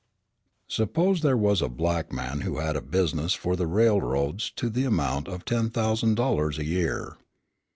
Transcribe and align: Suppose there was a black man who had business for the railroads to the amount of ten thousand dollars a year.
Suppose 0.67 1.21
there 1.21 1.37
was 1.37 1.61
a 1.61 1.69
black 1.69 2.11
man 2.11 2.41
who 2.41 2.57
had 2.57 2.89
business 2.89 3.35
for 3.35 3.55
the 3.55 3.67
railroads 3.67 4.49
to 4.55 4.67
the 4.67 4.83
amount 4.83 5.27
of 5.27 5.45
ten 5.45 5.69
thousand 5.69 6.15
dollars 6.15 6.57
a 6.57 6.65
year. 6.65 7.17